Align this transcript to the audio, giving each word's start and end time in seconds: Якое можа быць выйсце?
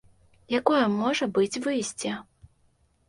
Якое 0.59 0.79
можа 0.95 1.27
быць 1.35 1.61
выйсце? 1.67 2.17